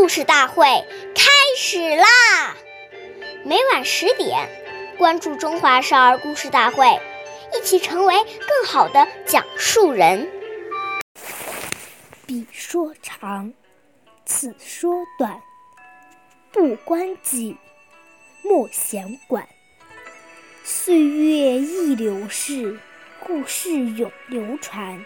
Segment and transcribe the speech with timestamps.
[0.00, 0.64] 故事大会
[1.14, 2.56] 开始啦！
[3.44, 4.48] 每晚十点，
[4.96, 6.86] 关注《中华少儿故事大会》，
[7.54, 10.26] 一起成为更好的讲述人。
[12.26, 13.52] 彼说长，
[14.24, 15.38] 此说短，
[16.50, 17.58] 不关己，
[18.42, 19.46] 莫闲管。
[20.64, 22.80] 岁月易流逝，
[23.22, 25.04] 故事永流传。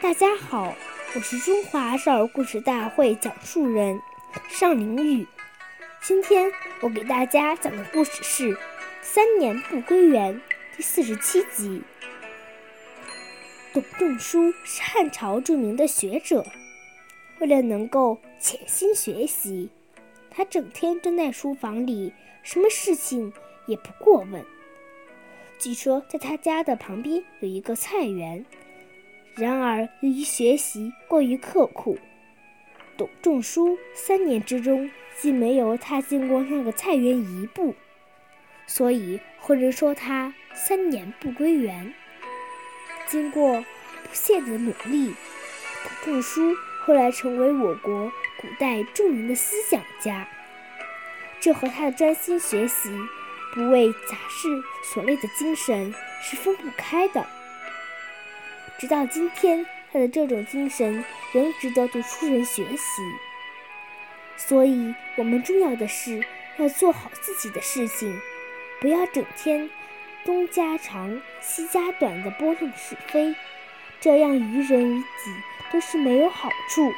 [0.00, 0.74] 大家好。
[1.16, 3.98] 我是中华少儿故事大会讲述人
[4.50, 5.26] 尚凌宇，
[6.02, 6.52] 今天
[6.82, 8.54] 我给大家讲的故事是
[9.00, 10.34] 《三年不归园》
[10.76, 11.80] 第四十七集。
[13.72, 16.44] 董仲舒是汉朝著名的学者，
[17.38, 19.70] 为了能够潜心学习，
[20.30, 23.32] 他整天蹲在书房里，什么事情
[23.64, 24.44] 也不过问。
[25.58, 28.44] 据说在他家的旁边有一个菜园。
[29.36, 31.98] 然而，由于学习过于刻苦，
[32.96, 34.90] 董仲舒三年之中
[35.20, 37.74] 既没有踏进过那个菜园一步，
[38.66, 41.92] 所以后人说他三年不归园。
[43.06, 43.62] 经过
[44.02, 45.14] 不懈的努力，
[45.84, 46.54] 董仲舒
[46.86, 50.26] 后来成为我国古代著名的思想家。
[51.38, 52.90] 这和他的专心学习、
[53.52, 54.48] 不为杂事
[54.82, 57.26] 所累的精神是分不开的。
[58.78, 63.02] 直到今天，他的这种精神仍值得读书人学习。
[64.36, 66.22] 所以，我们重要的是
[66.58, 68.20] 要做好自己的事情，
[68.80, 69.70] 不要整天
[70.26, 73.34] 东家长西家短的拨弄是非，
[73.98, 75.32] 这样于人于己
[75.72, 76.92] 都是没有好处。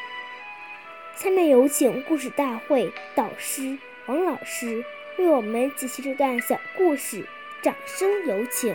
[1.15, 4.85] 下面有请故事大会导师王老师
[5.17, 7.25] 为我们解析这段小故事，
[7.63, 8.75] 掌声有请。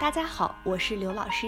[0.00, 1.46] 大家好，我是刘老师。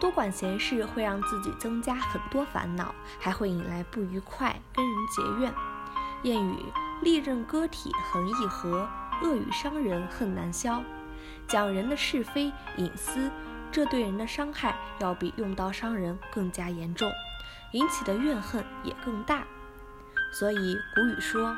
[0.00, 5.52] 多管闲事会让自己增加很多烦恼，还会引来不愉快，跟人结怨。
[6.22, 8.88] 谚语：利刃割体恒易合，
[9.22, 10.82] 恶语伤人恨难消。
[11.46, 13.30] 讲人的是非隐私，
[13.70, 17.12] 这对人的伤害要比用刀伤人更加严重，
[17.72, 19.44] 引起的怨恨也更大。
[20.32, 21.54] 所以古语说：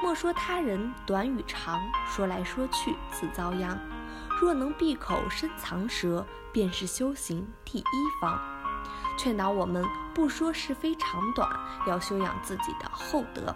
[0.00, 3.76] 莫说他人短与长，说来说去自遭殃。
[4.40, 7.84] 若能闭口深藏舌，便是修行第一
[8.22, 8.40] 方。
[9.18, 9.84] 劝导我们
[10.14, 11.50] 不说是非长短，
[11.88, 13.52] 要修养自己的厚德。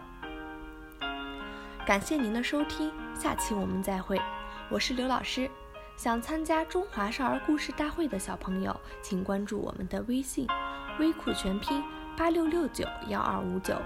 [1.87, 4.21] 感谢您的收听，下期我们再会。
[4.69, 5.49] 我是刘老师。
[5.95, 10.49] 想参加中华少儿故事大会的小朋友，请关注我们的微信
[10.99, 11.81] “微库全拼
[12.17, 13.77] 八六六九幺二五九”，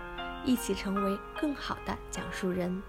[0.46, 2.82] 一起成为更好的讲述人。